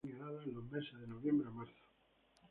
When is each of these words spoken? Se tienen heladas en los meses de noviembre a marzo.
Se 0.03 0.07
tienen 0.07 0.23
heladas 0.25 0.47
en 0.47 0.55
los 0.55 0.65
meses 0.71 0.99
de 0.99 1.05
noviembre 1.05 1.47
a 1.47 1.51
marzo. 1.51 1.75